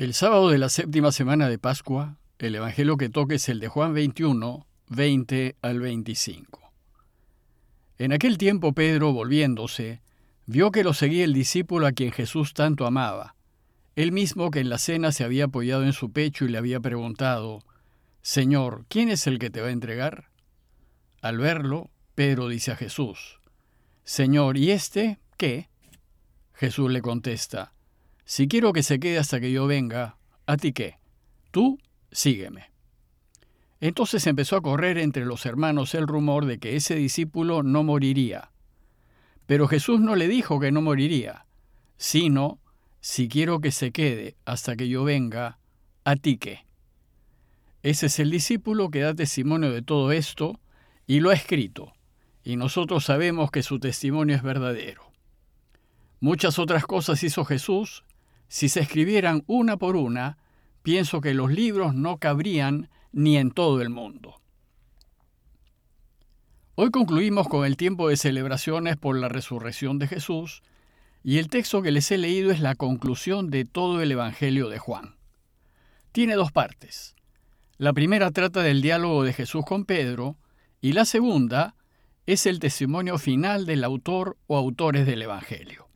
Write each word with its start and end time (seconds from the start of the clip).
El 0.00 0.14
sábado 0.14 0.48
de 0.48 0.56
la 0.56 0.70
séptima 0.70 1.12
semana 1.12 1.50
de 1.50 1.58
Pascua, 1.58 2.16
el 2.38 2.54
Evangelio 2.54 2.96
que 2.96 3.10
toque 3.10 3.34
es 3.34 3.50
el 3.50 3.60
de 3.60 3.68
Juan 3.68 3.92
21, 3.92 4.66
20 4.88 5.56
al 5.60 5.78
25. 5.78 6.72
En 7.98 8.14
aquel 8.14 8.38
tiempo 8.38 8.72
Pedro, 8.72 9.12
volviéndose, 9.12 10.00
vio 10.46 10.70
que 10.70 10.84
lo 10.84 10.94
seguía 10.94 11.22
el 11.24 11.34
discípulo 11.34 11.86
a 11.86 11.92
quien 11.92 12.12
Jesús 12.12 12.54
tanto 12.54 12.86
amaba, 12.86 13.36
él 13.94 14.10
mismo 14.10 14.50
que 14.50 14.60
en 14.60 14.70
la 14.70 14.78
cena 14.78 15.12
se 15.12 15.22
había 15.22 15.44
apoyado 15.44 15.84
en 15.84 15.92
su 15.92 16.10
pecho 16.10 16.46
y 16.46 16.48
le 16.48 16.56
había 16.56 16.80
preguntado, 16.80 17.62
Señor, 18.22 18.86
¿quién 18.88 19.10
es 19.10 19.26
el 19.26 19.38
que 19.38 19.50
te 19.50 19.60
va 19.60 19.68
a 19.68 19.72
entregar? 19.72 20.30
Al 21.20 21.36
verlo, 21.36 21.90
Pedro 22.14 22.48
dice 22.48 22.72
a 22.72 22.76
Jesús, 22.76 23.38
Señor, 24.04 24.56
¿y 24.56 24.70
este 24.70 25.18
qué? 25.36 25.68
Jesús 26.54 26.90
le 26.90 27.02
contesta, 27.02 27.74
si 28.30 28.46
quiero 28.46 28.72
que 28.72 28.84
se 28.84 29.00
quede 29.00 29.18
hasta 29.18 29.40
que 29.40 29.50
yo 29.50 29.66
venga, 29.66 30.16
¿a 30.46 30.56
ti 30.56 30.72
qué? 30.72 31.00
Tú 31.50 31.80
sígueme. 32.12 32.70
Entonces 33.80 34.24
empezó 34.28 34.54
a 34.54 34.62
correr 34.62 34.98
entre 34.98 35.24
los 35.24 35.46
hermanos 35.46 35.96
el 35.96 36.06
rumor 36.06 36.46
de 36.46 36.60
que 36.60 36.76
ese 36.76 36.94
discípulo 36.94 37.64
no 37.64 37.82
moriría. 37.82 38.52
Pero 39.46 39.66
Jesús 39.66 39.98
no 39.98 40.14
le 40.14 40.28
dijo 40.28 40.60
que 40.60 40.70
no 40.70 40.80
moriría, 40.80 41.44
sino, 41.96 42.60
si 43.00 43.28
quiero 43.28 43.60
que 43.60 43.72
se 43.72 43.90
quede 43.90 44.36
hasta 44.44 44.76
que 44.76 44.88
yo 44.88 45.02
venga, 45.02 45.58
¿a 46.04 46.14
ti 46.14 46.36
qué? 46.36 46.60
Ese 47.82 48.06
es 48.06 48.20
el 48.20 48.30
discípulo 48.30 48.92
que 48.92 49.00
da 49.00 49.12
testimonio 49.12 49.72
de 49.72 49.82
todo 49.82 50.12
esto 50.12 50.60
y 51.04 51.18
lo 51.18 51.30
ha 51.30 51.34
escrito, 51.34 51.94
y 52.44 52.54
nosotros 52.54 53.06
sabemos 53.06 53.50
que 53.50 53.64
su 53.64 53.80
testimonio 53.80 54.36
es 54.36 54.44
verdadero. 54.44 55.10
Muchas 56.20 56.60
otras 56.60 56.86
cosas 56.86 57.24
hizo 57.24 57.44
Jesús 57.44 58.04
si 58.50 58.68
se 58.68 58.80
escribieran 58.80 59.44
una 59.46 59.76
por 59.76 59.94
una, 59.94 60.36
pienso 60.82 61.20
que 61.20 61.34
los 61.34 61.52
libros 61.52 61.94
no 61.94 62.18
cabrían 62.18 62.90
ni 63.12 63.36
en 63.36 63.52
todo 63.52 63.80
el 63.80 63.90
mundo. 63.90 64.40
Hoy 66.74 66.90
concluimos 66.90 67.48
con 67.48 67.64
el 67.64 67.76
tiempo 67.76 68.08
de 68.08 68.16
celebraciones 68.16 68.96
por 68.96 69.16
la 69.16 69.28
resurrección 69.28 70.00
de 70.00 70.08
Jesús 70.08 70.62
y 71.22 71.38
el 71.38 71.48
texto 71.48 71.80
que 71.80 71.92
les 71.92 72.10
he 72.10 72.18
leído 72.18 72.50
es 72.50 72.58
la 72.58 72.74
conclusión 72.74 73.50
de 73.50 73.64
todo 73.64 74.02
el 74.02 74.10
Evangelio 74.10 74.68
de 74.68 74.80
Juan. 74.80 75.14
Tiene 76.10 76.34
dos 76.34 76.50
partes. 76.50 77.14
La 77.78 77.92
primera 77.92 78.32
trata 78.32 78.62
del 78.62 78.82
diálogo 78.82 79.22
de 79.22 79.32
Jesús 79.32 79.64
con 79.64 79.84
Pedro 79.84 80.36
y 80.80 80.92
la 80.92 81.04
segunda 81.04 81.76
es 82.26 82.46
el 82.46 82.58
testimonio 82.58 83.16
final 83.16 83.64
del 83.64 83.84
autor 83.84 84.36
o 84.48 84.56
autores 84.56 85.06
del 85.06 85.22
Evangelio. 85.22 85.89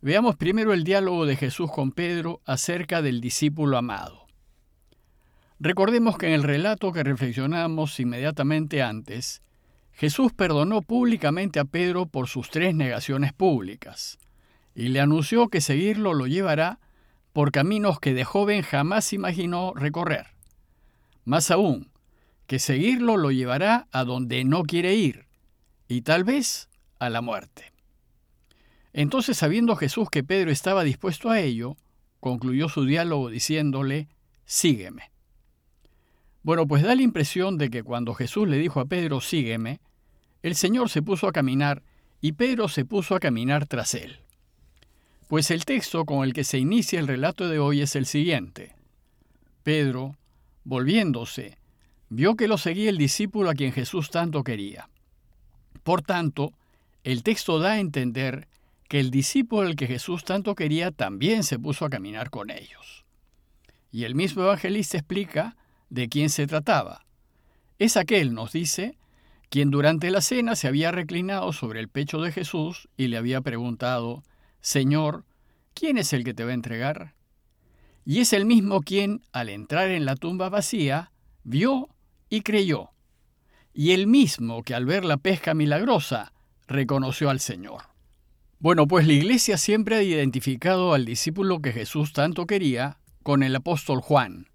Veamos 0.00 0.36
primero 0.36 0.72
el 0.72 0.84
diálogo 0.84 1.26
de 1.26 1.34
Jesús 1.34 1.72
con 1.72 1.90
Pedro 1.90 2.40
acerca 2.44 3.02
del 3.02 3.20
discípulo 3.20 3.76
amado. 3.76 4.26
Recordemos 5.58 6.16
que 6.16 6.28
en 6.28 6.34
el 6.34 6.44
relato 6.44 6.92
que 6.92 7.02
reflexionamos 7.02 7.98
inmediatamente 7.98 8.80
antes, 8.80 9.42
Jesús 9.90 10.32
perdonó 10.32 10.82
públicamente 10.82 11.58
a 11.58 11.64
Pedro 11.64 12.06
por 12.06 12.28
sus 12.28 12.48
tres 12.48 12.76
negaciones 12.76 13.32
públicas, 13.32 14.18
y 14.72 14.90
le 14.90 15.00
anunció 15.00 15.48
que 15.48 15.60
seguirlo 15.60 16.14
lo 16.14 16.28
llevará 16.28 16.78
por 17.32 17.50
caminos 17.50 17.98
que 17.98 18.14
de 18.14 18.24
joven 18.24 18.62
jamás 18.62 19.12
imaginó 19.12 19.72
recorrer. 19.74 20.28
Más 21.24 21.50
aún, 21.50 21.90
que 22.46 22.60
seguirlo 22.60 23.16
lo 23.16 23.32
llevará 23.32 23.88
a 23.90 24.04
donde 24.04 24.44
no 24.44 24.62
quiere 24.62 24.94
ir, 24.94 25.26
y 25.88 26.02
tal 26.02 26.22
vez 26.22 26.68
a 27.00 27.10
la 27.10 27.20
muerte. 27.20 27.72
Entonces, 28.92 29.36
sabiendo 29.36 29.76
Jesús 29.76 30.08
que 30.10 30.24
Pedro 30.24 30.50
estaba 30.50 30.84
dispuesto 30.84 31.30
a 31.30 31.40
ello, 31.40 31.76
concluyó 32.20 32.68
su 32.68 32.84
diálogo 32.84 33.30
diciéndole, 33.30 34.08
Sígueme. 34.44 35.10
Bueno, 36.42 36.66
pues 36.66 36.82
da 36.82 36.94
la 36.94 37.02
impresión 37.02 37.58
de 37.58 37.68
que 37.68 37.82
cuando 37.82 38.14
Jesús 38.14 38.48
le 38.48 38.56
dijo 38.56 38.80
a 38.80 38.86
Pedro, 38.86 39.20
Sígueme, 39.20 39.80
el 40.42 40.54
Señor 40.54 40.88
se 40.88 41.02
puso 41.02 41.28
a 41.28 41.32
caminar 41.32 41.82
y 42.20 42.32
Pedro 42.32 42.68
se 42.68 42.84
puso 42.84 43.14
a 43.14 43.20
caminar 43.20 43.66
tras 43.66 43.94
él. 43.94 44.20
Pues 45.26 45.50
el 45.50 45.64
texto 45.66 46.04
con 46.06 46.24
el 46.24 46.32
que 46.32 46.44
se 46.44 46.58
inicia 46.58 46.98
el 46.98 47.06
relato 47.06 47.48
de 47.48 47.58
hoy 47.58 47.82
es 47.82 47.94
el 47.96 48.06
siguiente. 48.06 48.74
Pedro, 49.62 50.16
volviéndose, 50.64 51.58
vio 52.08 52.34
que 52.36 52.48
lo 52.48 52.56
seguía 52.56 52.88
el 52.88 52.96
discípulo 52.96 53.50
a 53.50 53.54
quien 53.54 53.72
Jesús 53.72 54.10
tanto 54.10 54.42
quería. 54.42 54.88
Por 55.82 56.02
tanto, 56.02 56.54
el 57.04 57.22
texto 57.22 57.58
da 57.58 57.72
a 57.72 57.80
entender 57.80 58.48
que 58.88 58.98
el 59.00 59.10
discípulo 59.10 59.68
al 59.68 59.76
que 59.76 59.86
Jesús 59.86 60.24
tanto 60.24 60.54
quería 60.54 60.90
también 60.90 61.44
se 61.44 61.58
puso 61.58 61.84
a 61.84 61.90
caminar 61.90 62.30
con 62.30 62.50
ellos. 62.50 63.04
Y 63.92 64.04
el 64.04 64.14
mismo 64.14 64.42
evangelista 64.42 64.96
explica 64.96 65.56
de 65.90 66.08
quién 66.08 66.30
se 66.30 66.46
trataba. 66.46 67.04
Es 67.78 67.96
aquel, 67.96 68.34
nos 68.34 68.52
dice, 68.52 68.98
quien 69.50 69.70
durante 69.70 70.10
la 70.10 70.20
cena 70.20 70.56
se 70.56 70.68
había 70.68 70.90
reclinado 70.90 71.52
sobre 71.52 71.80
el 71.80 71.88
pecho 71.88 72.20
de 72.20 72.32
Jesús 72.32 72.88
y 72.96 73.08
le 73.08 73.16
había 73.16 73.40
preguntado, 73.40 74.22
Señor, 74.60 75.24
¿quién 75.74 75.98
es 75.98 76.12
el 76.12 76.24
que 76.24 76.34
te 76.34 76.44
va 76.44 76.50
a 76.50 76.54
entregar? 76.54 77.14
Y 78.04 78.20
es 78.20 78.32
el 78.32 78.46
mismo 78.46 78.80
quien, 78.80 79.22
al 79.32 79.50
entrar 79.50 79.90
en 79.90 80.06
la 80.06 80.16
tumba 80.16 80.48
vacía, 80.48 81.12
vio 81.44 81.88
y 82.30 82.40
creyó. 82.40 82.90
Y 83.74 83.92
el 83.92 84.06
mismo 84.06 84.62
que 84.62 84.74
al 84.74 84.86
ver 84.86 85.04
la 85.04 85.18
pesca 85.18 85.54
milagrosa, 85.54 86.32
reconoció 86.66 87.30
al 87.30 87.40
Señor. 87.40 87.87
Bueno, 88.60 88.88
pues 88.88 89.06
la 89.06 89.12
Iglesia 89.12 89.56
siempre 89.56 89.94
ha 89.94 90.02
identificado 90.02 90.92
al 90.92 91.04
discípulo 91.04 91.60
que 91.60 91.72
Jesús 91.72 92.12
tanto 92.12 92.44
quería 92.44 92.98
con 93.22 93.44
el 93.44 93.54
apóstol 93.54 94.00
Juan, 94.00 94.48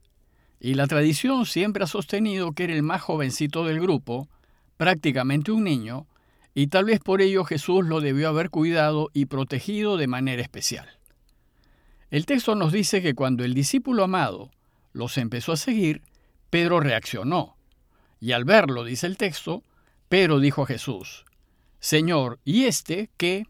y 0.59 0.73
la 0.73 0.87
tradición 0.87 1.45
siempre 1.45 1.85
ha 1.85 1.87
sostenido 1.87 2.51
que 2.51 2.65
era 2.65 2.73
el 2.73 2.83
más 2.83 3.01
jovencito 3.01 3.63
del 3.63 3.79
grupo, 3.79 4.27
prácticamente 4.75 5.53
un 5.53 5.63
niño, 5.63 6.05
y 6.53 6.67
tal 6.67 6.83
vez 6.83 6.99
por 6.99 7.21
ello 7.21 7.45
Jesús 7.45 7.85
lo 7.85 8.01
debió 8.01 8.27
haber 8.27 8.49
cuidado 8.49 9.09
y 9.13 9.27
protegido 9.27 9.95
de 9.95 10.07
manera 10.07 10.41
especial. 10.41 10.99
El 12.11 12.25
texto 12.25 12.55
nos 12.55 12.73
dice 12.73 13.01
que 13.01 13.15
cuando 13.15 13.45
el 13.45 13.53
discípulo 13.53 14.03
amado 14.03 14.51
los 14.91 15.17
empezó 15.17 15.53
a 15.53 15.57
seguir, 15.57 16.01
Pedro 16.49 16.81
reaccionó, 16.81 17.55
y 18.19 18.33
al 18.33 18.43
verlo, 18.43 18.83
dice 18.83 19.07
el 19.07 19.15
texto, 19.15 19.63
Pedro 20.09 20.41
dijo 20.41 20.63
a 20.63 20.67
Jesús, 20.67 21.23
Señor, 21.79 22.39
¿y 22.43 22.65
este 22.65 23.09
qué? 23.15 23.45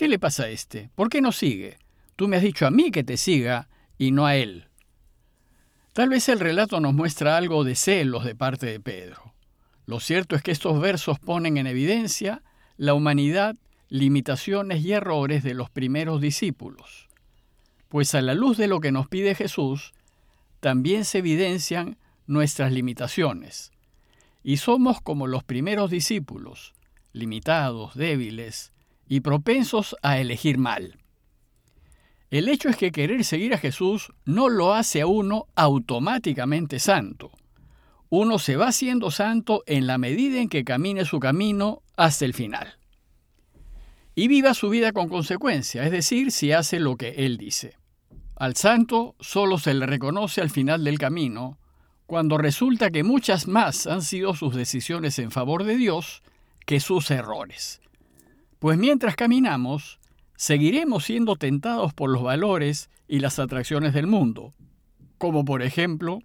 ¿Qué 0.00 0.08
le 0.08 0.18
pasa 0.18 0.44
a 0.44 0.48
este? 0.48 0.88
¿Por 0.94 1.10
qué 1.10 1.20
no 1.20 1.30
sigue? 1.30 1.76
Tú 2.16 2.26
me 2.26 2.38
has 2.38 2.42
dicho 2.42 2.66
a 2.66 2.70
mí 2.70 2.90
que 2.90 3.04
te 3.04 3.18
siga 3.18 3.68
y 3.98 4.12
no 4.12 4.24
a 4.24 4.34
él. 4.34 4.64
Tal 5.92 6.08
vez 6.08 6.30
el 6.30 6.40
relato 6.40 6.80
nos 6.80 6.94
muestra 6.94 7.36
algo 7.36 7.64
de 7.64 7.74
celos 7.74 8.24
de 8.24 8.34
parte 8.34 8.64
de 8.64 8.80
Pedro. 8.80 9.34
Lo 9.84 10.00
cierto 10.00 10.36
es 10.36 10.42
que 10.42 10.52
estos 10.52 10.80
versos 10.80 11.18
ponen 11.18 11.58
en 11.58 11.66
evidencia 11.66 12.42
la 12.78 12.94
humanidad, 12.94 13.56
limitaciones 13.90 14.82
y 14.82 14.92
errores 14.92 15.42
de 15.42 15.52
los 15.52 15.68
primeros 15.68 16.22
discípulos. 16.22 17.10
Pues 17.90 18.14
a 18.14 18.22
la 18.22 18.32
luz 18.32 18.56
de 18.56 18.68
lo 18.68 18.80
que 18.80 18.92
nos 18.92 19.06
pide 19.06 19.34
Jesús, 19.34 19.92
también 20.60 21.04
se 21.04 21.18
evidencian 21.18 21.98
nuestras 22.26 22.72
limitaciones. 22.72 23.70
Y 24.42 24.56
somos 24.56 25.02
como 25.02 25.26
los 25.26 25.44
primeros 25.44 25.90
discípulos, 25.90 26.72
limitados, 27.12 27.94
débiles, 27.94 28.72
y 29.10 29.22
propensos 29.22 29.96
a 30.02 30.20
elegir 30.20 30.56
mal. 30.56 30.96
El 32.30 32.48
hecho 32.48 32.68
es 32.68 32.76
que 32.76 32.92
querer 32.92 33.24
seguir 33.24 33.52
a 33.52 33.58
Jesús 33.58 34.12
no 34.24 34.48
lo 34.48 34.72
hace 34.72 35.00
a 35.00 35.08
uno 35.08 35.48
automáticamente 35.56 36.78
santo. 36.78 37.32
Uno 38.08 38.38
se 38.38 38.54
va 38.54 38.70
siendo 38.70 39.10
santo 39.10 39.64
en 39.66 39.88
la 39.88 39.98
medida 39.98 40.40
en 40.40 40.48
que 40.48 40.64
camine 40.64 41.04
su 41.04 41.18
camino 41.18 41.82
hasta 41.96 42.24
el 42.24 42.34
final. 42.34 42.78
Y 44.14 44.28
viva 44.28 44.54
su 44.54 44.68
vida 44.68 44.92
con 44.92 45.08
consecuencia, 45.08 45.82
es 45.84 45.90
decir, 45.90 46.30
si 46.30 46.52
hace 46.52 46.78
lo 46.78 46.96
que 46.96 47.26
Él 47.26 47.36
dice. 47.36 47.74
Al 48.36 48.54
santo 48.54 49.16
solo 49.18 49.58
se 49.58 49.74
le 49.74 49.86
reconoce 49.86 50.40
al 50.40 50.50
final 50.50 50.84
del 50.84 51.00
camino, 51.00 51.58
cuando 52.06 52.38
resulta 52.38 52.92
que 52.92 53.02
muchas 53.02 53.48
más 53.48 53.88
han 53.88 54.02
sido 54.02 54.36
sus 54.36 54.54
decisiones 54.54 55.18
en 55.18 55.32
favor 55.32 55.64
de 55.64 55.76
Dios 55.76 56.22
que 56.64 56.78
sus 56.78 57.10
errores. 57.10 57.79
Pues 58.60 58.76
mientras 58.76 59.16
caminamos, 59.16 59.98
seguiremos 60.36 61.04
siendo 61.04 61.36
tentados 61.36 61.94
por 61.94 62.10
los 62.10 62.22
valores 62.22 62.90
y 63.08 63.20
las 63.20 63.38
atracciones 63.38 63.94
del 63.94 64.06
mundo, 64.06 64.52
como 65.16 65.46
por 65.46 65.62
ejemplo, 65.62 66.20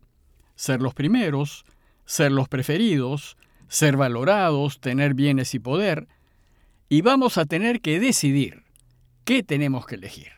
ser 0.56 0.82
los 0.82 0.94
primeros, 0.94 1.64
ser 2.06 2.34
los 2.34 2.50
preferidos, 2.50 3.38
ser 3.70 3.96
valorados, 3.96 4.82
tener 4.82 5.14
bienes 5.14 5.56
y 5.56 5.60
poder, 5.60 6.10
y 6.90 7.02
vamos 7.02 7.38
a 7.38 7.46
tener 7.46 7.80
que 7.80 8.02
decidir 8.02 8.64
qué 9.24 9.42
tenemos 9.42 9.86
que 9.86 9.96
elegir. 9.96 10.34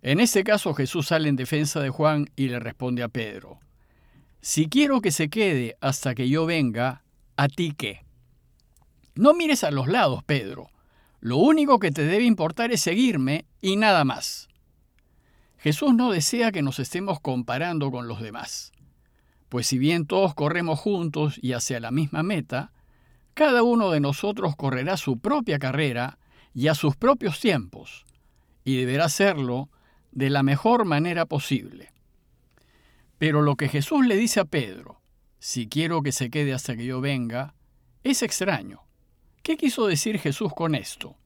En 0.00 0.20
este 0.20 0.42
caso 0.42 0.72
Jesús 0.72 1.08
sale 1.08 1.28
en 1.28 1.36
defensa 1.36 1.80
de 1.80 1.90
Juan 1.90 2.30
y 2.34 2.48
le 2.48 2.60
responde 2.60 3.02
a 3.02 3.08
Pedro, 3.08 3.60
si 4.40 4.70
quiero 4.70 5.02
que 5.02 5.10
se 5.10 5.28
quede 5.28 5.76
hasta 5.82 6.14
que 6.14 6.30
yo 6.30 6.46
venga, 6.46 7.02
¿a 7.36 7.48
ti 7.48 7.74
qué? 7.76 8.06
No 9.14 9.34
mires 9.34 9.64
a 9.64 9.70
los 9.70 9.86
lados, 9.86 10.24
Pedro, 10.24 10.70
lo 11.20 11.36
único 11.36 11.78
que 11.78 11.90
te 11.90 12.04
debe 12.04 12.24
importar 12.24 12.72
es 12.72 12.80
seguirme 12.80 13.46
y 13.60 13.76
nada 13.76 14.04
más. 14.04 14.48
Jesús 15.58 15.94
no 15.94 16.12
desea 16.12 16.52
que 16.52 16.62
nos 16.62 16.78
estemos 16.78 17.20
comparando 17.20 17.90
con 17.90 18.06
los 18.06 18.20
demás, 18.20 18.72
pues 19.48 19.66
si 19.66 19.78
bien 19.78 20.06
todos 20.06 20.34
corremos 20.34 20.78
juntos 20.78 21.38
y 21.42 21.52
hacia 21.52 21.80
la 21.80 21.90
misma 21.90 22.22
meta, 22.22 22.72
cada 23.34 23.62
uno 23.62 23.90
de 23.90 24.00
nosotros 24.00 24.56
correrá 24.56 24.96
su 24.96 25.18
propia 25.18 25.58
carrera 25.58 26.18
y 26.54 26.68
a 26.68 26.74
sus 26.74 26.96
propios 26.96 27.40
tiempos, 27.40 28.04
y 28.64 28.76
deberá 28.76 29.06
hacerlo 29.06 29.70
de 30.12 30.30
la 30.30 30.42
mejor 30.42 30.84
manera 30.84 31.26
posible. 31.26 31.92
Pero 33.18 33.42
lo 33.42 33.56
que 33.56 33.68
Jesús 33.68 34.06
le 34.06 34.16
dice 34.16 34.40
a 34.40 34.44
Pedro, 34.44 35.00
si 35.38 35.68
quiero 35.68 36.02
que 36.02 36.12
se 36.12 36.30
quede 36.30 36.52
hasta 36.52 36.76
que 36.76 36.84
yo 36.84 37.00
venga, 37.00 37.54
es 38.02 38.22
extraño. 38.22 38.87
¿Qué 39.42 39.56
quiso 39.56 39.86
decir 39.86 40.18
Jesús 40.18 40.52
con 40.54 40.74
esto? 40.74 41.16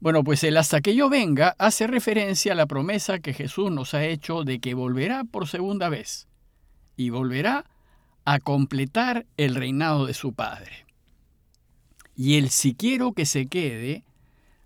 Bueno, 0.00 0.24
pues 0.24 0.44
el 0.44 0.56
hasta 0.56 0.80
que 0.80 0.94
yo 0.94 1.10
venga 1.10 1.54
hace 1.58 1.86
referencia 1.86 2.52
a 2.52 2.56
la 2.56 2.66
promesa 2.66 3.18
que 3.18 3.34
Jesús 3.34 3.70
nos 3.70 3.92
ha 3.92 4.04
hecho 4.04 4.44
de 4.44 4.58
que 4.58 4.72
volverá 4.72 5.24
por 5.24 5.46
segunda 5.46 5.90
vez 5.90 6.26
y 6.96 7.10
volverá 7.10 7.66
a 8.24 8.38
completar 8.38 9.26
el 9.36 9.54
reinado 9.54 10.06
de 10.06 10.14
su 10.14 10.32
Padre. 10.32 10.86
Y 12.16 12.36
el 12.38 12.50
si 12.50 12.74
quiero 12.74 13.12
que 13.12 13.26
se 13.26 13.46
quede 13.46 14.04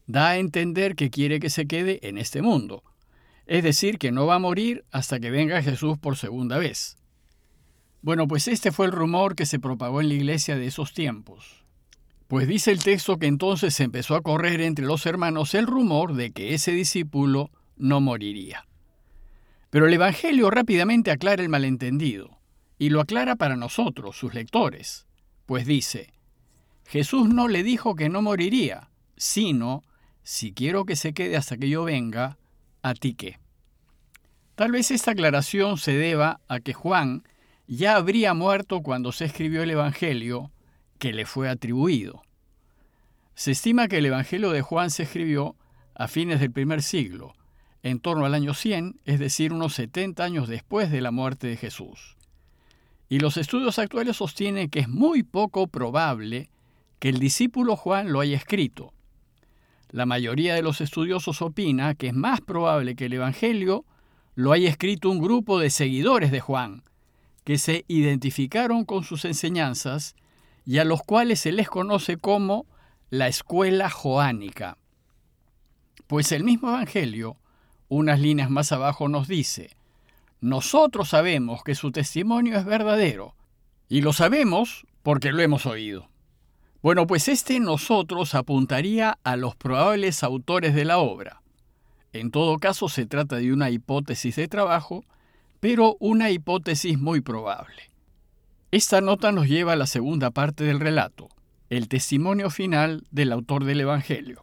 da 0.06 0.30
a 0.30 0.38
entender 0.38 0.94
que 0.94 1.10
quiere 1.10 1.40
que 1.40 1.50
se 1.50 1.66
quede 1.66 1.98
en 2.06 2.18
este 2.18 2.42
mundo, 2.42 2.84
es 3.46 3.62
decir, 3.62 3.98
que 3.98 4.12
no 4.12 4.26
va 4.26 4.36
a 4.36 4.40
morir 4.40 4.84
hasta 4.90 5.20
que 5.20 5.30
venga 5.30 5.62
Jesús 5.62 5.98
por 5.98 6.16
segunda 6.16 6.58
vez. 6.58 6.96
Bueno, 8.02 8.28
pues 8.28 8.48
este 8.48 8.70
fue 8.70 8.86
el 8.86 8.92
rumor 8.92 9.34
que 9.34 9.46
se 9.46 9.58
propagó 9.58 10.00
en 10.00 10.08
la 10.08 10.14
iglesia 10.14 10.56
de 10.56 10.66
esos 10.66 10.92
tiempos. 10.92 11.63
Pues 12.28 12.48
dice 12.48 12.72
el 12.72 12.82
texto 12.82 13.18
que 13.18 13.26
entonces 13.26 13.78
empezó 13.80 14.16
a 14.16 14.22
correr 14.22 14.60
entre 14.60 14.86
los 14.86 15.04
hermanos 15.06 15.54
el 15.54 15.66
rumor 15.66 16.14
de 16.14 16.32
que 16.32 16.54
ese 16.54 16.72
discípulo 16.72 17.50
no 17.76 18.00
moriría. 18.00 18.66
Pero 19.70 19.86
el 19.86 19.94
Evangelio 19.94 20.50
rápidamente 20.50 21.10
aclara 21.10 21.42
el 21.42 21.48
malentendido, 21.48 22.38
y 22.78 22.90
lo 22.90 23.00
aclara 23.00 23.36
para 23.36 23.56
nosotros, 23.56 24.16
sus 24.16 24.32
lectores, 24.32 25.06
pues 25.46 25.66
dice, 25.66 26.12
Jesús 26.86 27.28
no 27.28 27.48
le 27.48 27.62
dijo 27.62 27.94
que 27.94 28.08
no 28.08 28.22
moriría, 28.22 28.90
sino, 29.16 29.82
si 30.22 30.52
quiero 30.52 30.84
que 30.84 30.96
se 30.96 31.12
quede 31.12 31.36
hasta 31.36 31.56
que 31.56 31.68
yo 31.68 31.84
venga, 31.84 32.38
a 32.82 32.94
ti 32.94 33.14
qué. 33.14 33.38
Tal 34.54 34.70
vez 34.70 34.90
esta 34.90 35.10
aclaración 35.10 35.76
se 35.76 35.92
deba 35.92 36.40
a 36.48 36.60
que 36.60 36.72
Juan 36.72 37.24
ya 37.66 37.96
habría 37.96 38.34
muerto 38.34 38.82
cuando 38.82 39.10
se 39.10 39.24
escribió 39.24 39.62
el 39.62 39.70
Evangelio 39.70 40.52
que 40.98 41.12
le 41.12 41.26
fue 41.26 41.48
atribuido. 41.48 42.22
Se 43.34 43.50
estima 43.50 43.88
que 43.88 43.98
el 43.98 44.06
Evangelio 44.06 44.50
de 44.50 44.62
Juan 44.62 44.90
se 44.90 45.04
escribió 45.04 45.56
a 45.94 46.08
fines 46.08 46.40
del 46.40 46.52
primer 46.52 46.82
siglo, 46.82 47.34
en 47.82 48.00
torno 48.00 48.24
al 48.24 48.34
año 48.34 48.54
100, 48.54 49.00
es 49.04 49.18
decir, 49.18 49.52
unos 49.52 49.74
70 49.74 50.24
años 50.24 50.48
después 50.48 50.90
de 50.90 51.00
la 51.00 51.10
muerte 51.10 51.48
de 51.48 51.56
Jesús. 51.56 52.16
Y 53.08 53.18
los 53.18 53.36
estudios 53.36 53.78
actuales 53.78 54.16
sostienen 54.16 54.70
que 54.70 54.80
es 54.80 54.88
muy 54.88 55.22
poco 55.22 55.66
probable 55.66 56.50
que 56.98 57.10
el 57.10 57.18
discípulo 57.18 57.76
Juan 57.76 58.12
lo 58.12 58.20
haya 58.20 58.36
escrito. 58.36 58.94
La 59.90 60.06
mayoría 60.06 60.54
de 60.54 60.62
los 60.62 60.80
estudiosos 60.80 61.42
opina 61.42 61.94
que 61.94 62.08
es 62.08 62.14
más 62.14 62.40
probable 62.40 62.96
que 62.96 63.06
el 63.06 63.12
Evangelio 63.12 63.84
lo 64.34 64.52
haya 64.52 64.68
escrito 64.68 65.10
un 65.10 65.20
grupo 65.20 65.58
de 65.58 65.70
seguidores 65.70 66.32
de 66.32 66.40
Juan, 66.40 66.82
que 67.44 67.58
se 67.58 67.84
identificaron 67.86 68.84
con 68.84 69.04
sus 69.04 69.24
enseñanzas 69.24 70.16
y 70.64 70.78
a 70.78 70.84
los 70.84 71.02
cuales 71.02 71.40
se 71.40 71.52
les 71.52 71.68
conoce 71.68 72.16
como 72.16 72.66
la 73.10 73.28
escuela 73.28 73.90
joánica. 73.90 74.78
Pues 76.06 76.32
el 76.32 76.44
mismo 76.44 76.68
Evangelio, 76.68 77.36
unas 77.88 78.20
líneas 78.20 78.50
más 78.50 78.72
abajo, 78.72 79.08
nos 79.08 79.28
dice, 79.28 79.76
nosotros 80.40 81.10
sabemos 81.10 81.62
que 81.64 81.74
su 81.74 81.92
testimonio 81.92 82.58
es 82.58 82.64
verdadero, 82.64 83.34
y 83.88 84.00
lo 84.00 84.12
sabemos 84.12 84.86
porque 85.02 85.32
lo 85.32 85.42
hemos 85.42 85.66
oído. 85.66 86.08
Bueno, 86.82 87.06
pues 87.06 87.28
este 87.28 87.60
nosotros 87.60 88.34
apuntaría 88.34 89.18
a 89.24 89.36
los 89.36 89.56
probables 89.56 90.22
autores 90.22 90.74
de 90.74 90.84
la 90.84 90.98
obra. 90.98 91.40
En 92.12 92.30
todo 92.30 92.58
caso 92.58 92.88
se 92.88 93.06
trata 93.06 93.36
de 93.36 93.52
una 93.52 93.70
hipótesis 93.70 94.36
de 94.36 94.48
trabajo, 94.48 95.04
pero 95.60 95.96
una 95.98 96.30
hipótesis 96.30 96.98
muy 96.98 97.20
probable. 97.20 97.90
Esta 98.74 99.00
nota 99.00 99.30
nos 99.30 99.46
lleva 99.46 99.74
a 99.74 99.76
la 99.76 99.86
segunda 99.86 100.32
parte 100.32 100.64
del 100.64 100.80
relato, 100.80 101.28
el 101.70 101.86
testimonio 101.86 102.50
final 102.50 103.06
del 103.12 103.30
autor 103.30 103.62
del 103.62 103.80
Evangelio. 103.80 104.42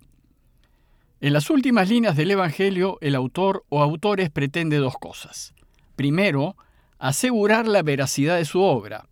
En 1.19 1.33
las 1.33 1.49
últimas 1.49 1.89
líneas 1.89 2.15
del 2.15 2.31
Evangelio, 2.31 2.97
el 3.01 3.15
autor 3.15 3.65
o 3.67 3.81
autores 3.83 4.29
pretende 4.29 4.77
dos 4.77 4.95
cosas. 4.97 5.53
Primero, 5.97 6.55
asegurar 6.97 7.67
la 7.67 7.83
veracidad 7.83 8.37
de 8.37 8.45
su 8.45 8.61
obra. 8.61 9.09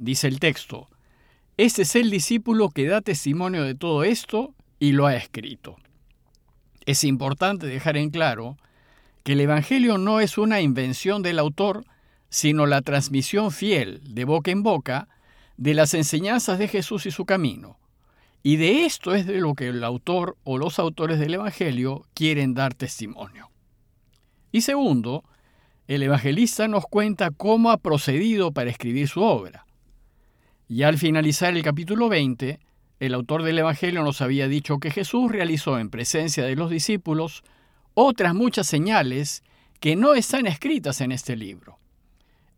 Dice 0.00 0.26
el 0.26 0.40
texto, 0.40 0.88
este 1.56 1.82
es 1.82 1.94
el 1.94 2.10
discípulo 2.10 2.70
que 2.70 2.88
da 2.88 3.02
testimonio 3.02 3.62
de 3.62 3.76
todo 3.76 4.02
esto 4.02 4.52
y 4.80 4.90
lo 4.90 5.06
ha 5.06 5.14
escrito. 5.14 5.76
Es 6.86 7.04
importante 7.04 7.68
dejar 7.68 7.96
en 7.96 8.10
claro 8.10 8.56
que 9.22 9.34
el 9.34 9.42
Evangelio 9.42 9.96
no 9.96 10.18
es 10.18 10.38
una 10.38 10.60
invención 10.60 11.22
del 11.22 11.38
autor, 11.38 11.84
sino 12.28 12.66
la 12.66 12.82
transmisión 12.82 13.50
fiel, 13.50 14.00
de 14.04 14.24
boca 14.24 14.50
en 14.50 14.62
boca, 14.62 15.08
de 15.56 15.74
las 15.74 15.94
enseñanzas 15.94 16.58
de 16.58 16.68
Jesús 16.68 17.06
y 17.06 17.10
su 17.10 17.24
camino. 17.24 17.78
Y 18.42 18.56
de 18.56 18.84
esto 18.84 19.14
es 19.14 19.26
de 19.26 19.40
lo 19.40 19.54
que 19.54 19.68
el 19.68 19.82
autor 19.82 20.36
o 20.44 20.58
los 20.58 20.78
autores 20.78 21.18
del 21.18 21.34
Evangelio 21.34 22.04
quieren 22.14 22.54
dar 22.54 22.74
testimonio. 22.74 23.50
Y 24.52 24.60
segundo, 24.60 25.24
el 25.88 26.02
evangelista 26.02 26.68
nos 26.68 26.84
cuenta 26.86 27.30
cómo 27.30 27.70
ha 27.70 27.76
procedido 27.76 28.52
para 28.52 28.70
escribir 28.70 29.08
su 29.08 29.22
obra. 29.22 29.66
Y 30.68 30.82
al 30.82 30.98
finalizar 30.98 31.56
el 31.56 31.62
capítulo 31.62 32.08
20, 32.08 32.58
el 32.98 33.14
autor 33.14 33.42
del 33.42 33.58
Evangelio 33.58 34.02
nos 34.02 34.20
había 34.20 34.48
dicho 34.48 34.78
que 34.78 34.90
Jesús 34.90 35.30
realizó 35.30 35.78
en 35.78 35.90
presencia 35.90 36.44
de 36.44 36.56
los 36.56 36.70
discípulos 36.70 37.44
otras 37.94 38.34
muchas 38.34 38.66
señales 38.66 39.42
que 39.80 39.96
no 39.96 40.14
están 40.14 40.46
escritas 40.46 41.00
en 41.00 41.12
este 41.12 41.36
libro. 41.36 41.78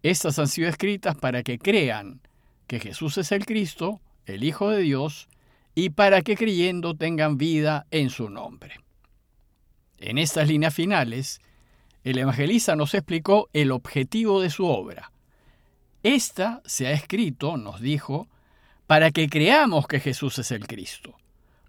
Estas 0.09 0.39
han 0.39 0.49
sido 0.49 0.71
escritas 0.71 1.17
para 1.17 1.43
que 1.43 1.59
crean 1.59 2.23
que 2.67 2.81
Jesús 2.81 3.19
es 3.19 3.31
el 3.31 3.45
Cristo, 3.45 4.01
el 4.25 4.43
Hijo 4.43 4.71
de 4.71 4.81
Dios, 4.81 5.29
y 5.75 5.91
para 5.91 6.23
que 6.23 6.35
creyendo 6.35 6.97
tengan 6.97 7.37
vida 7.37 7.87
en 7.91 8.09
su 8.09 8.31
nombre. 8.31 8.81
En 9.99 10.17
estas 10.17 10.49
líneas 10.49 10.73
finales, 10.73 11.43
el 12.05 12.17
evangelista 12.17 12.75
nos 12.75 12.95
explicó 12.95 13.51
el 13.53 13.71
objetivo 13.71 14.41
de 14.41 14.49
su 14.49 14.65
obra. 14.65 15.13
Esta 16.03 16.63
se 16.65 16.87
ha 16.87 16.93
escrito, 16.93 17.59
nos 17.59 17.83
dijo, 17.83 18.29
para 18.87 19.11
que 19.11 19.29
creamos 19.29 19.87
que 19.87 20.01
Jesús 20.01 20.39
es 20.39 20.53
el 20.53 20.67
Cristo. 20.67 21.19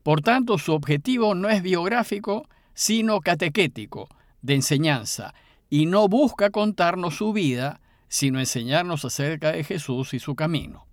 Por 0.01 0.21
tanto, 0.21 0.57
su 0.57 0.71
objetivo 0.71 1.35
no 1.35 1.49
es 1.49 1.61
biográfico, 1.61 2.47
sino 2.73 3.19
catequético, 3.19 4.07
de 4.41 4.55
enseñanza, 4.55 5.33
y 5.69 5.87
no 5.87 6.07
busca 6.07 6.51
contarnos 6.51 7.17
su 7.17 7.33
vida, 7.33 7.81
sino 8.09 8.39
enseñarnos 8.39 9.05
acerca 9.05 9.51
de 9.51 9.63
Jesús 9.63 10.13
y 10.13 10.19
su 10.19 10.35
camino. 10.35 10.87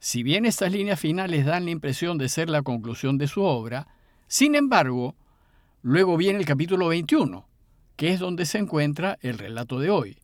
Si 0.00 0.22
bien 0.22 0.46
estas 0.46 0.72
líneas 0.72 0.98
finales 0.98 1.44
dan 1.44 1.66
la 1.66 1.70
impresión 1.70 2.18
de 2.18 2.28
ser 2.28 2.48
la 2.48 2.62
conclusión 2.62 3.18
de 3.18 3.28
su 3.28 3.42
obra, 3.42 3.86
sin 4.26 4.54
embargo, 4.54 5.16
luego 5.82 6.16
viene 6.16 6.38
el 6.38 6.44
capítulo 6.44 6.88
21, 6.88 7.46
que 7.96 8.12
es 8.12 8.20
donde 8.20 8.46
se 8.46 8.58
encuentra 8.58 9.18
el 9.22 9.38
relato 9.38 9.78
de 9.80 9.90
hoy. 9.90 10.18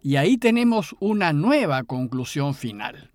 Y 0.00 0.16
ahí 0.16 0.38
tenemos 0.38 0.94
una 1.00 1.32
nueva 1.32 1.82
conclusión 1.82 2.54
final. 2.54 3.10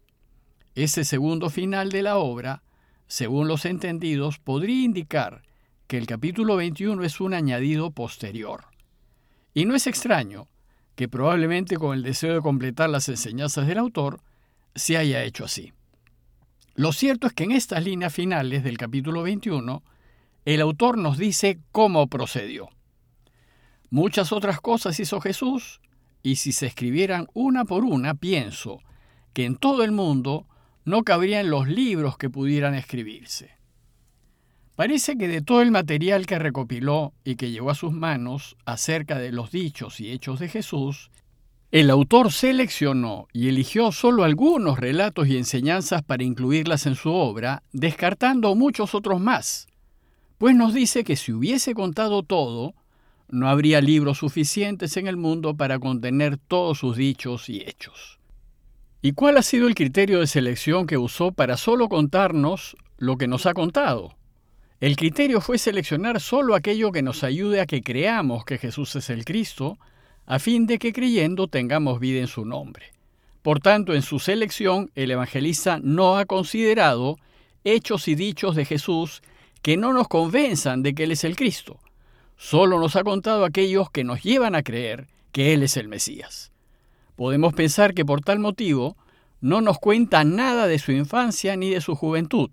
Ese 0.76 1.06
segundo 1.06 1.50
final 1.50 1.90
de 1.90 2.04
la 2.04 2.18
obra, 2.18 2.64
según 3.08 3.48
los 3.48 3.66
entendidos, 3.66 4.40
podría 4.40 4.84
indicar 4.84 5.44
que 5.88 5.98
el 5.98 6.06
capítulo 6.06 6.58
21 6.58 7.04
es 7.04 7.22
un 7.22 7.34
añadido 7.34 7.92
posterior. 7.92 8.66
Y 9.54 9.66
no 9.66 9.76
es 9.76 9.88
extraño, 9.88 10.48
que 10.96 11.08
probablemente 11.08 11.78
con 11.78 11.96
el 11.96 12.04
deseo 12.04 12.36
de 12.36 12.42
completar 12.42 12.90
las 12.90 13.10
enseñanzas 13.10 13.68
del 13.68 13.80
autor 13.80 14.22
se 14.76 14.98
haya 14.98 15.24
hecho 15.24 15.46
así. 15.46 15.74
Lo 16.76 16.92
cierto 16.92 17.28
es 17.28 17.34
que 17.34 17.44
en 17.44 17.52
estas 17.52 17.84
líneas 17.84 18.14
finales 18.14 18.64
del 18.64 18.78
capítulo 18.78 19.24
21, 19.24 19.84
el 20.46 20.62
autor 20.62 20.98
nos 20.98 21.18
dice 21.18 21.60
cómo 21.72 22.08
procedió. 22.08 22.70
Muchas 23.90 24.32
otras 24.32 24.60
cosas 24.60 25.00
hizo 25.00 25.22
Jesús, 25.22 25.82
y 26.24 26.38
si 26.38 26.52
se 26.52 26.66
escribieran 26.66 27.28
una 27.34 27.66
por 27.66 27.84
una, 27.84 28.16
pienso 28.16 28.80
que 29.34 29.46
en 29.46 29.56
todo 29.56 29.84
el 29.84 29.92
mundo 29.92 30.48
no 30.86 31.04
cabrían 31.04 31.50
los 31.50 31.68
libros 31.68 32.18
que 32.18 32.30
pudieran 32.30 32.76
escribirse. 32.76 33.52
Parece 34.76 35.18
que 35.18 35.28
de 35.28 35.42
todo 35.42 35.62
el 35.62 35.70
material 35.70 36.26
que 36.26 36.40
recopiló 36.40 37.14
y 37.24 37.36
que 37.36 37.52
llegó 37.52 37.70
a 37.70 37.76
sus 37.76 37.92
manos 37.92 38.58
acerca 38.66 39.20
de 39.20 39.32
los 39.32 39.52
dichos 39.52 40.00
y 40.00 40.12
hechos 40.12 40.40
de 40.40 40.50
Jesús, 40.50 41.12
el 41.72 41.92
autor 41.92 42.32
seleccionó 42.32 43.28
y 43.34 43.50
eligió 43.50 43.92
solo 43.92 44.24
algunos 44.24 44.80
relatos 44.80 45.28
y 45.28 45.38
enseñanzas 45.38 46.02
para 46.02 46.24
incluirlas 46.24 46.86
en 46.88 46.96
su 46.96 47.12
obra, 47.12 47.62
descartando 47.72 48.56
muchos 48.56 48.96
otros 48.96 49.20
más, 49.20 49.68
pues 50.38 50.56
nos 50.56 50.74
dice 50.74 51.04
que 51.04 51.16
si 51.16 51.32
hubiese 51.32 51.74
contado 51.74 52.24
todo, 52.24 52.74
no 53.30 53.50
habría 53.50 53.80
libros 53.80 54.20
suficientes 54.20 54.98
en 54.98 55.08
el 55.08 55.18
mundo 55.18 55.56
para 55.56 55.80
contener 55.80 56.38
todos 56.38 56.80
sus 56.80 56.98
dichos 56.98 57.48
y 57.48 57.62
hechos. 57.62 58.20
¿Y 59.02 59.14
cuál 59.14 59.38
ha 59.38 59.42
sido 59.42 59.68
el 59.68 59.76
criterio 59.76 60.20
de 60.20 60.28
selección 60.28 60.86
que 60.88 60.98
usó 60.98 61.32
para 61.32 61.58
solo 61.58 61.90
contarnos 61.90 62.76
lo 62.98 63.18
que 63.18 63.28
nos 63.28 63.46
ha 63.46 63.54
contado? 63.54 64.16
El 64.84 64.98
criterio 64.98 65.40
fue 65.40 65.60
seleccionar 65.60 66.20
solo 66.20 66.56
aquello 66.56 66.92
que 66.92 67.02
nos 67.02 67.24
ayude 67.24 67.62
a 67.62 67.66
que 67.66 67.82
creamos 67.82 68.44
que 68.44 68.58
Jesús 68.58 68.94
es 68.98 69.10
el 69.10 69.24
Cristo, 69.24 69.78
a 70.26 70.40
fin 70.40 70.68
de 70.68 70.78
que 70.78 70.92
creyendo 70.92 71.48
tengamos 71.48 72.02
vida 72.02 72.20
en 72.20 72.28
su 72.28 72.44
nombre. 72.44 72.88
Por 73.44 73.62
tanto, 73.62 73.94
en 73.94 74.02
su 74.02 74.20
selección, 74.20 74.92
el 74.96 75.12
evangelista 75.12 75.80
no 75.82 76.18
ha 76.18 76.26
considerado 76.26 77.16
hechos 77.64 78.10
y 78.10 78.16
dichos 78.16 78.58
de 78.58 78.66
Jesús 78.66 79.22
que 79.62 79.78
no 79.78 79.94
nos 79.94 80.10
convenzan 80.10 80.84
de 80.84 80.94
que 80.94 81.06
Él 81.06 81.14
es 81.14 81.24
el 81.24 81.38
Cristo. 81.38 81.80
Solo 82.36 82.78
nos 82.78 82.98
ha 82.98 83.06
contado 83.06 83.46
aquellos 83.46 83.90
que 83.90 84.04
nos 84.04 84.22
llevan 84.22 84.54
a 84.54 84.64
creer 84.64 85.08
que 85.32 85.54
Él 85.54 85.64
es 85.64 85.78
el 85.78 85.88
Mesías. 85.88 86.52
Podemos 87.16 87.54
pensar 87.54 87.94
que 87.94 88.04
por 88.04 88.20
tal 88.20 88.40
motivo 88.40 88.98
no 89.40 89.62
nos 89.62 89.80
cuenta 89.80 90.26
nada 90.26 90.68
de 90.68 90.78
su 90.78 90.92
infancia 90.92 91.56
ni 91.56 91.70
de 91.70 91.80
su 91.80 91.96
juventud, 91.96 92.50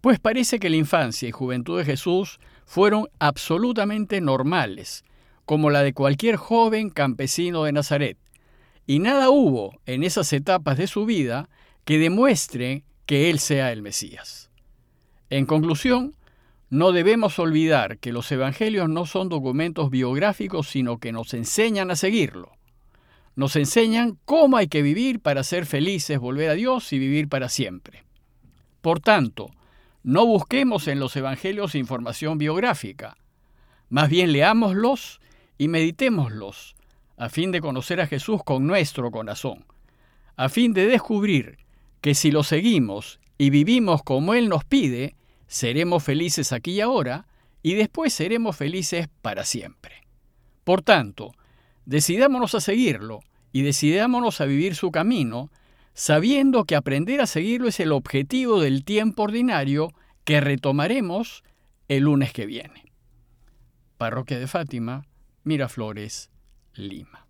pues 0.00 0.18
parece 0.18 0.58
que 0.58 0.70
la 0.70 0.76
infancia 0.76 1.28
y 1.28 1.32
juventud 1.32 1.78
de 1.78 1.84
Jesús 1.84 2.38
fueron 2.64 3.08
absolutamente 3.18 4.20
normales, 4.20 5.04
como 5.44 5.70
la 5.70 5.82
de 5.82 5.94
cualquier 5.94 6.36
joven 6.36 6.90
campesino 6.90 7.64
de 7.64 7.72
Nazaret, 7.72 8.18
y 8.86 9.00
nada 9.00 9.28
hubo 9.28 9.78
en 9.86 10.02
esas 10.02 10.32
etapas 10.32 10.78
de 10.78 10.86
su 10.86 11.04
vida 11.04 11.48
que 11.84 11.98
demuestre 11.98 12.84
que 13.06 13.30
Él 13.30 13.38
sea 13.38 13.72
el 13.72 13.82
Mesías. 13.82 14.50
En 15.30 15.46
conclusión, 15.46 16.14
no 16.70 16.92
debemos 16.92 17.38
olvidar 17.38 17.98
que 17.98 18.12
los 18.12 18.30
evangelios 18.32 18.88
no 18.88 19.06
son 19.06 19.28
documentos 19.28 19.90
biográficos, 19.90 20.68
sino 20.68 20.98
que 20.98 21.12
nos 21.12 21.32
enseñan 21.34 21.90
a 21.90 21.96
seguirlo. 21.96 22.52
Nos 23.36 23.56
enseñan 23.56 24.18
cómo 24.24 24.56
hay 24.56 24.68
que 24.68 24.82
vivir 24.82 25.20
para 25.20 25.44
ser 25.44 25.64
felices, 25.64 26.18
volver 26.18 26.50
a 26.50 26.54
Dios 26.54 26.92
y 26.92 26.98
vivir 26.98 27.28
para 27.28 27.48
siempre. 27.48 28.04
Por 28.80 29.00
tanto, 29.00 29.50
no 30.08 30.24
busquemos 30.24 30.88
en 30.88 31.00
los 31.00 31.14
evangelios 31.16 31.74
información 31.74 32.38
biográfica. 32.38 33.18
Más 33.90 34.08
bien 34.08 34.32
leámoslos 34.32 35.20
y 35.58 35.68
meditémoslos, 35.68 36.76
a 37.18 37.28
fin 37.28 37.52
de 37.52 37.60
conocer 37.60 38.00
a 38.00 38.06
Jesús 38.06 38.42
con 38.42 38.66
nuestro 38.66 39.10
corazón, 39.10 39.66
a 40.34 40.48
fin 40.48 40.72
de 40.72 40.86
descubrir 40.86 41.58
que 42.00 42.14
si 42.14 42.30
lo 42.30 42.42
seguimos 42.42 43.20
y 43.36 43.50
vivimos 43.50 44.02
como 44.02 44.32
Él 44.32 44.48
nos 44.48 44.64
pide, 44.64 45.14
seremos 45.46 46.04
felices 46.04 46.54
aquí 46.54 46.70
y 46.70 46.80
ahora, 46.80 47.26
y 47.62 47.74
después 47.74 48.14
seremos 48.14 48.56
felices 48.56 49.08
para 49.20 49.44
siempre. 49.44 50.06
Por 50.64 50.80
tanto, 50.80 51.34
decidámonos 51.84 52.54
a 52.54 52.62
seguirlo 52.62 53.20
y 53.52 53.60
decidámonos 53.60 54.40
a 54.40 54.46
vivir 54.46 54.74
su 54.74 54.90
camino, 54.90 55.50
sabiendo 55.98 56.64
que 56.64 56.76
aprender 56.76 57.20
a 57.20 57.26
seguirlo 57.26 57.66
es 57.66 57.80
el 57.80 57.90
objetivo 57.90 58.60
del 58.60 58.84
tiempo 58.84 59.24
ordinario 59.24 59.92
que 60.22 60.40
retomaremos 60.40 61.42
el 61.88 62.04
lunes 62.04 62.32
que 62.32 62.46
viene. 62.46 62.92
Parroquia 63.96 64.38
de 64.38 64.46
Fátima, 64.46 65.08
Miraflores, 65.42 66.30
Lima. 66.72 67.27